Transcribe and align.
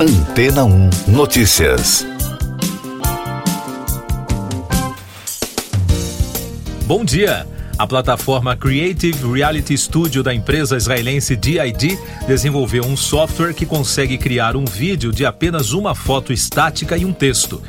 Antena 0.00 0.64
1 0.64 0.90
Notícias. 1.08 2.06
Bom 6.86 7.04
dia. 7.04 7.44
A 7.76 7.84
plataforma 7.84 8.56
Creative 8.56 9.32
Reality 9.32 9.76
Studio 9.76 10.22
da 10.22 10.32
empresa 10.32 10.76
israelense 10.76 11.34
DID 11.34 11.98
desenvolveu 12.28 12.84
um 12.84 12.96
software 12.96 13.52
que 13.52 13.66
consegue 13.66 14.16
criar 14.16 14.54
um 14.54 14.64
vídeo 14.64 15.10
de 15.10 15.26
apenas 15.26 15.72
uma 15.72 15.96
foto 15.96 16.32
estática 16.32 16.96
e 16.96 17.04
um 17.04 17.12
texto. 17.12 17.60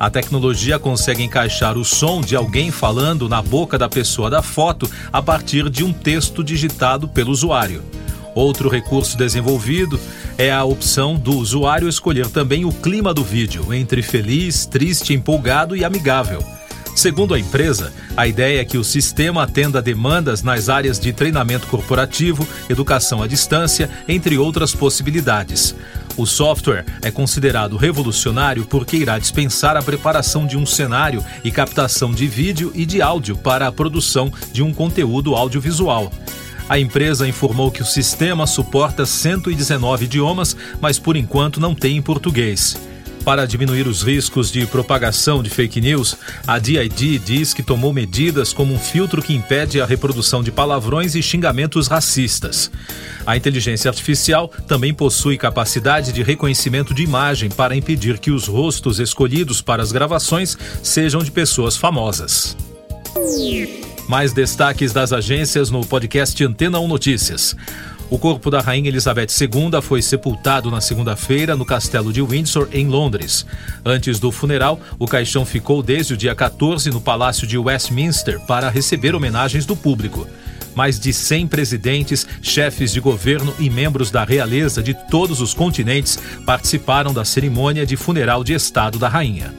A 0.00 0.08
tecnologia 0.08 0.78
consegue 0.78 1.22
encaixar 1.22 1.76
o 1.76 1.84
som 1.84 2.22
de 2.22 2.34
alguém 2.34 2.70
falando 2.70 3.28
na 3.28 3.42
boca 3.42 3.76
da 3.76 3.90
pessoa 3.90 4.30
da 4.30 4.40
foto 4.40 4.90
a 5.12 5.20
partir 5.20 5.68
de 5.68 5.84
um 5.84 5.92
texto 5.92 6.42
digitado 6.42 7.06
pelo 7.06 7.30
usuário. 7.30 7.82
Outro 8.34 8.68
recurso 8.68 9.16
desenvolvido 9.16 9.98
é 10.36 10.50
a 10.50 10.64
opção 10.64 11.14
do 11.14 11.36
usuário 11.36 11.88
escolher 11.88 12.28
também 12.28 12.64
o 12.64 12.72
clima 12.72 13.14
do 13.14 13.22
vídeo, 13.22 13.72
entre 13.72 14.02
feliz, 14.02 14.66
triste, 14.66 15.14
empolgado 15.14 15.76
e 15.76 15.84
amigável. 15.84 16.44
Segundo 16.96 17.34
a 17.34 17.38
empresa, 17.38 17.92
a 18.16 18.26
ideia 18.26 18.60
é 18.60 18.64
que 18.64 18.78
o 18.78 18.84
sistema 18.84 19.42
atenda 19.42 19.82
demandas 19.82 20.42
nas 20.42 20.68
áreas 20.68 20.98
de 20.98 21.12
treinamento 21.12 21.66
corporativo, 21.66 22.46
educação 22.68 23.20
à 23.20 23.26
distância, 23.26 23.90
entre 24.08 24.38
outras 24.38 24.74
possibilidades. 24.74 25.74
O 26.16 26.24
software 26.24 26.84
é 27.02 27.10
considerado 27.10 27.76
revolucionário 27.76 28.64
porque 28.64 28.96
irá 28.96 29.18
dispensar 29.18 29.76
a 29.76 29.82
preparação 29.82 30.46
de 30.46 30.56
um 30.56 30.64
cenário 30.64 31.24
e 31.42 31.50
captação 31.50 32.12
de 32.12 32.28
vídeo 32.28 32.70
e 32.72 32.86
de 32.86 33.02
áudio 33.02 33.36
para 33.36 33.66
a 33.66 33.72
produção 33.72 34.32
de 34.52 34.62
um 34.62 34.72
conteúdo 34.72 35.34
audiovisual. 35.34 36.12
A 36.68 36.78
empresa 36.78 37.28
informou 37.28 37.70
que 37.70 37.82
o 37.82 37.86
sistema 37.86 38.46
suporta 38.46 39.04
119 39.04 40.06
idiomas, 40.06 40.56
mas 40.80 40.98
por 40.98 41.16
enquanto 41.16 41.60
não 41.60 41.74
tem 41.74 41.96
em 41.96 42.02
português. 42.02 42.76
Para 43.24 43.46
diminuir 43.46 43.86
os 43.86 44.02
riscos 44.02 44.52
de 44.52 44.66
propagação 44.66 45.42
de 45.42 45.48
fake 45.48 45.80
news, 45.80 46.14
a 46.46 46.58
DID 46.58 47.18
diz 47.18 47.54
que 47.54 47.62
tomou 47.62 47.90
medidas 47.90 48.52
como 48.52 48.74
um 48.74 48.78
filtro 48.78 49.22
que 49.22 49.34
impede 49.34 49.80
a 49.80 49.86
reprodução 49.86 50.42
de 50.42 50.52
palavrões 50.52 51.14
e 51.14 51.22
xingamentos 51.22 51.86
racistas. 51.86 52.70
A 53.26 53.34
inteligência 53.34 53.88
artificial 53.88 54.48
também 54.68 54.92
possui 54.92 55.38
capacidade 55.38 56.12
de 56.12 56.22
reconhecimento 56.22 56.92
de 56.92 57.02
imagem 57.02 57.48
para 57.48 57.74
impedir 57.74 58.18
que 58.18 58.30
os 58.30 58.46
rostos 58.46 59.00
escolhidos 59.00 59.62
para 59.62 59.82
as 59.82 59.90
gravações 59.90 60.56
sejam 60.82 61.22
de 61.22 61.30
pessoas 61.30 61.78
famosas. 61.78 62.54
Mais 64.08 64.32
destaques 64.32 64.92
das 64.92 65.12
agências 65.12 65.70
no 65.70 65.84
podcast 65.84 66.44
Antena 66.44 66.78
1 66.78 66.88
Notícias. 66.88 67.56
O 68.10 68.18
corpo 68.18 68.50
da 68.50 68.60
Rainha 68.60 68.88
Elizabeth 68.88 69.28
II 69.40 69.80
foi 69.82 70.02
sepultado 70.02 70.70
na 70.70 70.80
segunda-feira 70.80 71.56
no 71.56 71.64
castelo 71.64 72.12
de 72.12 72.20
Windsor, 72.20 72.68
em 72.70 72.86
Londres. 72.86 73.46
Antes 73.82 74.20
do 74.20 74.30
funeral, 74.30 74.78
o 74.98 75.06
caixão 75.06 75.46
ficou 75.46 75.82
desde 75.82 76.12
o 76.12 76.16
dia 76.16 76.34
14 76.34 76.90
no 76.90 77.00
Palácio 77.00 77.46
de 77.46 77.56
Westminster 77.56 78.38
para 78.40 78.68
receber 78.68 79.14
homenagens 79.14 79.64
do 79.64 79.74
público. 79.74 80.28
Mais 80.74 81.00
de 81.00 81.12
100 81.12 81.46
presidentes, 81.46 82.26
chefes 82.42 82.92
de 82.92 83.00
governo 83.00 83.54
e 83.58 83.70
membros 83.70 84.10
da 84.10 84.22
realeza 84.22 84.82
de 84.82 84.92
todos 85.08 85.40
os 85.40 85.54
continentes 85.54 86.18
participaram 86.44 87.14
da 87.14 87.24
cerimônia 87.24 87.86
de 87.86 87.96
funeral 87.96 88.44
de 88.44 88.52
Estado 88.52 88.98
da 88.98 89.08
Rainha. 89.08 89.54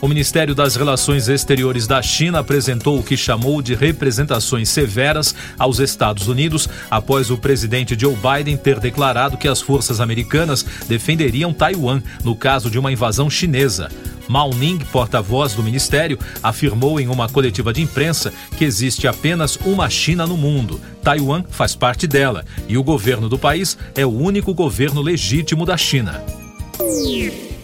O 0.00 0.06
Ministério 0.06 0.54
das 0.54 0.76
Relações 0.76 1.28
Exteriores 1.28 1.88
da 1.88 2.00
China 2.00 2.38
apresentou 2.38 3.00
o 3.00 3.02
que 3.02 3.16
chamou 3.16 3.60
de 3.60 3.74
representações 3.74 4.68
severas 4.68 5.34
aos 5.58 5.80
Estados 5.80 6.28
Unidos 6.28 6.68
após 6.88 7.30
o 7.30 7.36
presidente 7.36 7.98
Joe 7.98 8.14
Biden 8.14 8.56
ter 8.56 8.78
declarado 8.78 9.36
que 9.36 9.48
as 9.48 9.60
forças 9.60 10.00
americanas 10.00 10.64
defenderiam 10.86 11.52
Taiwan 11.52 12.00
no 12.22 12.36
caso 12.36 12.70
de 12.70 12.78
uma 12.78 12.92
invasão 12.92 13.28
chinesa. 13.28 13.90
Mao 14.28 14.54
Ning, 14.54 14.78
porta-voz 14.92 15.54
do 15.54 15.64
ministério, 15.64 16.18
afirmou 16.42 17.00
em 17.00 17.08
uma 17.08 17.28
coletiva 17.28 17.72
de 17.72 17.82
imprensa 17.82 18.32
que 18.56 18.64
existe 18.64 19.08
apenas 19.08 19.56
uma 19.64 19.90
China 19.90 20.26
no 20.26 20.36
mundo. 20.36 20.80
Taiwan 21.02 21.42
faz 21.50 21.74
parte 21.74 22.06
dela 22.06 22.44
e 22.68 22.78
o 22.78 22.84
governo 22.84 23.28
do 23.28 23.38
país 23.38 23.76
é 23.96 24.06
o 24.06 24.10
único 24.10 24.54
governo 24.54 25.00
legítimo 25.00 25.66
da 25.66 25.76
China. 25.76 26.22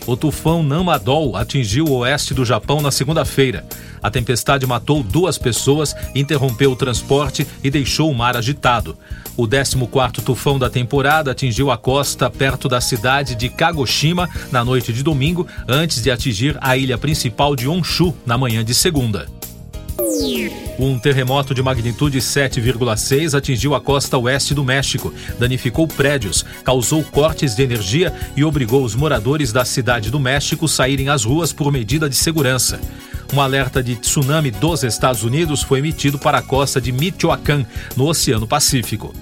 O 0.07 0.17
tufão 0.17 0.63
Namadol 0.63 1.35
atingiu 1.37 1.87
o 1.87 1.99
oeste 1.99 2.35
do 2.35 2.45
Japão 2.45 2.81
na 2.83 2.91
segunda-feira. 2.91 3.65
A 4.03 4.11
tempestade 4.11 4.67
matou 4.67 5.03
duas 5.03 5.39
pessoas, 5.39 5.97
interrompeu 6.15 6.73
o 6.73 6.77
transporte 6.77 7.47
e 7.63 7.71
deixou 7.71 8.11
o 8.11 8.15
mar 8.15 8.37
agitado. 8.37 8.99
O 9.37 9.49
14º 9.49 10.23
tufão 10.23 10.59
da 10.59 10.69
temporada 10.69 11.31
atingiu 11.31 11.71
a 11.71 11.79
costa 11.79 12.29
perto 12.29 12.69
da 12.69 12.81
cidade 12.81 13.35
de 13.35 13.49
Kagoshima 13.49 14.29
na 14.53 14.63
noite 14.63 14.93
de 14.93 15.03
domingo, 15.03 15.47
antes 15.67 16.03
de 16.03 16.11
atingir 16.11 16.57
a 16.61 16.77
ilha 16.77 16.99
principal 16.99 17.57
de 17.57 17.67
Honshu 17.67 18.15
na 18.27 18.37
manhã 18.37 18.63
de 18.63 18.75
segunda. 18.75 19.27
Um 20.79 20.99
terremoto 20.99 21.55
de 21.55 21.63
magnitude 21.63 22.19
7,6 22.19 23.37
atingiu 23.37 23.75
a 23.75 23.81
costa 23.81 24.19
oeste 24.19 24.55
do 24.55 24.65
México, 24.65 25.15
danificou 25.39 25.87
prédios, 25.87 26.45
causou 26.65 27.05
cortes 27.05 27.55
de 27.55 27.63
energia 27.63 28.13
e 28.37 28.45
obrigou 28.45 28.85
os 28.85 28.95
moradores 28.95 29.53
da 29.53 29.65
cidade 29.65 30.11
do 30.11 30.19
México 30.19 30.65
a 30.65 30.69
saírem 30.69 31.09
às 31.09 31.25
ruas 31.25 31.53
por 31.53 31.71
medida 31.71 32.09
de 32.09 32.17
segurança. 32.17 32.81
Um 33.33 33.41
alerta 33.41 33.83
de 33.83 33.95
tsunami 33.95 34.51
dos 34.51 34.83
Estados 34.83 35.23
Unidos 35.23 35.63
foi 35.63 35.79
emitido 35.79 36.19
para 36.19 36.39
a 36.39 36.43
costa 36.43 36.81
de 36.81 36.91
Michoacán, 36.91 37.65
no 37.97 38.09
Oceano 38.09 38.47
Pacífico. 38.47 39.15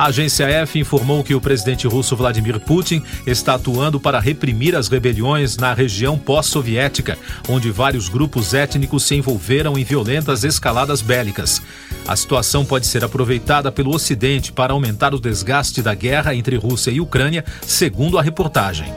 A 0.00 0.06
agência 0.06 0.46
F 0.46 0.78
informou 0.78 1.22
que 1.22 1.34
o 1.34 1.40
presidente 1.42 1.86
russo 1.86 2.16
Vladimir 2.16 2.58
Putin 2.58 3.02
está 3.26 3.56
atuando 3.56 4.00
para 4.00 4.18
reprimir 4.18 4.74
as 4.74 4.88
rebeliões 4.88 5.58
na 5.58 5.74
região 5.74 6.18
pós-soviética, 6.18 7.18
onde 7.46 7.70
vários 7.70 8.08
grupos 8.08 8.54
étnicos 8.54 9.02
se 9.02 9.14
envolveram 9.14 9.76
em 9.76 9.84
violentas 9.84 10.42
escaladas 10.42 11.02
bélicas. 11.02 11.60
A 12.08 12.16
situação 12.16 12.64
pode 12.64 12.86
ser 12.86 13.04
aproveitada 13.04 13.70
pelo 13.70 13.94
Ocidente 13.94 14.52
para 14.52 14.72
aumentar 14.72 15.12
o 15.12 15.20
desgaste 15.20 15.82
da 15.82 15.94
guerra 15.94 16.34
entre 16.34 16.56
Rússia 16.56 16.90
e 16.90 16.98
Ucrânia, 16.98 17.44
segundo 17.60 18.18
a 18.18 18.22
reportagem. 18.22 18.90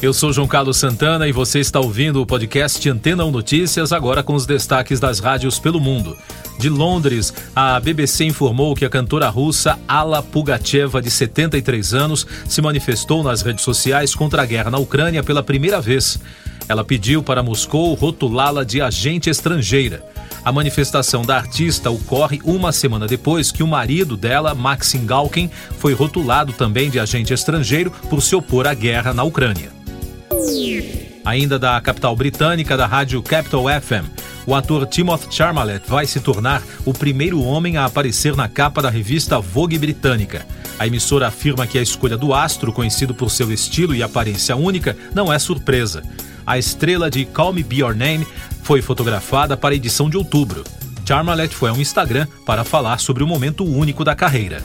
Eu 0.00 0.12
sou 0.12 0.32
João 0.32 0.46
Carlos 0.46 0.76
Santana 0.76 1.26
e 1.26 1.32
você 1.32 1.58
está 1.58 1.80
ouvindo 1.80 2.22
o 2.22 2.26
podcast 2.26 2.88
Antena 2.88 3.24
1 3.24 3.32
Notícias, 3.32 3.92
agora 3.92 4.22
com 4.22 4.34
os 4.34 4.46
destaques 4.46 5.00
das 5.00 5.18
rádios 5.18 5.58
pelo 5.58 5.80
mundo. 5.80 6.16
De 6.58 6.68
Londres, 6.68 7.32
a 7.54 7.78
BBC 7.78 8.24
informou 8.24 8.74
que 8.74 8.84
a 8.84 8.90
cantora 8.90 9.28
russa 9.28 9.78
Ala 9.86 10.20
Pugacheva, 10.20 11.00
de 11.00 11.08
73 11.08 11.94
anos, 11.94 12.26
se 12.48 12.60
manifestou 12.60 13.22
nas 13.22 13.42
redes 13.42 13.62
sociais 13.62 14.12
contra 14.12 14.42
a 14.42 14.46
guerra 14.46 14.68
na 14.68 14.78
Ucrânia 14.78 15.22
pela 15.22 15.40
primeira 15.40 15.80
vez. 15.80 16.18
Ela 16.68 16.84
pediu 16.84 17.22
para 17.22 17.44
Moscou 17.44 17.94
rotulá-la 17.94 18.64
de 18.64 18.80
agente 18.80 19.30
estrangeira. 19.30 20.04
A 20.44 20.50
manifestação 20.50 21.24
da 21.24 21.36
artista 21.36 21.90
ocorre 21.90 22.40
uma 22.42 22.72
semana 22.72 23.06
depois 23.06 23.52
que 23.52 23.62
o 23.62 23.66
marido 23.66 24.16
dela, 24.16 24.52
Maxim 24.52 25.06
Galkin, 25.06 25.48
foi 25.78 25.94
rotulado 25.94 26.52
também 26.52 26.90
de 26.90 26.98
agente 26.98 27.32
estrangeiro 27.32 27.92
por 28.10 28.20
se 28.20 28.34
opor 28.34 28.66
à 28.66 28.74
guerra 28.74 29.14
na 29.14 29.22
Ucrânia. 29.22 29.70
Ainda 31.24 31.58
da 31.58 31.80
capital 31.80 32.16
britânica 32.16 32.76
da 32.76 32.86
rádio 32.86 33.22
Capital 33.22 33.64
FM, 33.80 34.06
o 34.48 34.54
ator 34.54 34.86
Timothy 34.86 35.28
Charmalet 35.30 35.82
vai 35.86 36.06
se 36.06 36.20
tornar 36.20 36.62
o 36.86 36.94
primeiro 36.94 37.42
homem 37.42 37.76
a 37.76 37.84
aparecer 37.84 38.34
na 38.34 38.48
capa 38.48 38.80
da 38.80 38.88
revista 38.88 39.38
Vogue 39.38 39.78
britânica. 39.78 40.46
A 40.78 40.86
emissora 40.86 41.26
afirma 41.26 41.66
que 41.66 41.78
a 41.78 41.82
escolha 41.82 42.16
do 42.16 42.32
astro, 42.32 42.72
conhecido 42.72 43.14
por 43.14 43.30
seu 43.30 43.52
estilo 43.52 43.94
e 43.94 44.02
aparência 44.02 44.56
única, 44.56 44.96
não 45.14 45.30
é 45.30 45.38
surpresa. 45.38 46.02
A 46.46 46.56
estrela 46.56 47.10
de 47.10 47.26
Call 47.26 47.52
Me 47.52 47.62
Be 47.62 47.80
Your 47.80 47.94
Name 47.94 48.26
foi 48.62 48.80
fotografada 48.80 49.54
para 49.54 49.74
a 49.74 49.76
edição 49.76 50.08
de 50.08 50.16
outubro. 50.16 50.64
Charmalet 51.06 51.54
foi 51.54 51.68
ao 51.68 51.76
Instagram 51.76 52.26
para 52.46 52.64
falar 52.64 53.00
sobre 53.00 53.22
o 53.22 53.26
momento 53.26 53.66
único 53.66 54.02
da 54.02 54.14
carreira. 54.14 54.62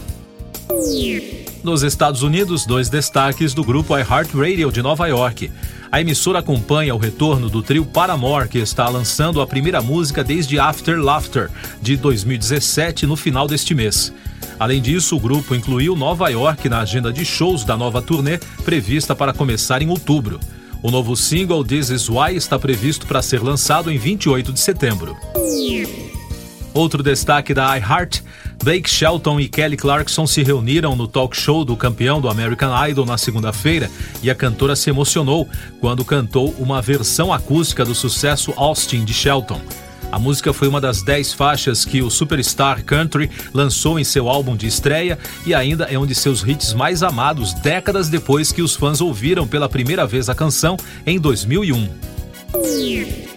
Nos 1.61 1.83
Estados 1.83 2.23
Unidos, 2.23 2.65
dois 2.65 2.89
destaques 2.89 3.53
do 3.53 3.63
grupo 3.63 3.97
iHeartRadio 3.97 4.71
de 4.71 4.81
Nova 4.81 5.07
York. 5.07 5.51
A 5.93 6.01
emissora 6.01 6.39
acompanha 6.39 6.95
o 6.95 6.97
retorno 6.97 7.51
do 7.51 7.61
trio 7.61 7.85
Paramore, 7.85 8.49
que 8.49 8.57
está 8.57 8.89
lançando 8.89 9.39
a 9.39 9.45
primeira 9.45 9.79
música 9.79 10.23
desde 10.23 10.57
After 10.57 10.99
Laughter, 10.99 11.51
de 11.83 11.95
2017, 11.95 13.05
no 13.05 13.15
final 13.15 13.47
deste 13.47 13.75
mês. 13.75 14.11
Além 14.59 14.81
disso, 14.81 15.15
o 15.15 15.19
grupo 15.19 15.53
incluiu 15.53 15.95
Nova 15.95 16.29
York 16.29 16.67
na 16.67 16.79
agenda 16.79 17.13
de 17.13 17.23
shows 17.23 17.63
da 17.63 17.77
nova 17.77 18.01
turnê, 18.01 18.39
prevista 18.65 19.15
para 19.15 19.33
começar 19.33 19.83
em 19.83 19.89
outubro. 19.91 20.39
O 20.81 20.89
novo 20.89 21.15
single 21.15 21.63
This 21.63 21.91
Is 21.91 22.09
Why 22.09 22.35
está 22.35 22.57
previsto 22.57 23.05
para 23.05 23.21
ser 23.21 23.43
lançado 23.43 23.91
em 23.91 23.97
28 23.99 24.51
de 24.51 24.59
setembro. 24.59 25.15
Outro 26.73 27.03
destaque 27.03 27.53
da 27.53 27.77
iHeart 27.77 28.23
Blake 28.63 28.89
Shelton 28.89 29.41
e 29.41 29.49
Kelly 29.49 29.75
Clarkson 29.75 30.25
se 30.25 30.41
reuniram 30.41 30.95
no 30.95 31.05
talk 31.05 31.35
show 31.35 31.65
do 31.65 31.75
campeão 31.75 32.21
do 32.21 32.29
American 32.29 32.71
Idol 32.87 33.05
na 33.05 33.17
segunda-feira 33.17 33.91
e 34.21 34.31
a 34.31 34.35
cantora 34.35 34.73
se 34.73 34.89
emocionou 34.89 35.49
quando 35.81 36.05
cantou 36.05 36.55
uma 36.57 36.81
versão 36.81 37.33
acústica 37.33 37.83
do 37.83 37.93
sucesso 37.93 38.53
Austin 38.55 39.03
de 39.03 39.13
Shelton. 39.13 39.59
A 40.09 40.17
música 40.17 40.53
foi 40.53 40.69
uma 40.69 40.79
das 40.79 41.01
10 41.01 41.33
faixas 41.33 41.83
que 41.83 42.01
o 42.01 42.09
Superstar 42.09 42.85
Country 42.85 43.29
lançou 43.53 43.99
em 43.99 44.05
seu 44.05 44.29
álbum 44.29 44.55
de 44.55 44.65
estreia 44.65 45.19
e 45.45 45.53
ainda 45.53 45.83
é 45.85 45.99
um 45.99 46.05
de 46.05 46.15
seus 46.15 46.41
hits 46.41 46.73
mais 46.73 47.03
amados 47.03 47.53
décadas 47.55 48.07
depois 48.07 48.53
que 48.53 48.61
os 48.61 48.75
fãs 48.75 49.01
ouviram 49.01 49.45
pela 49.45 49.67
primeira 49.67 50.07
vez 50.07 50.29
a 50.29 50.35
canção 50.35 50.77
em 51.05 51.19
2001. 51.19 51.89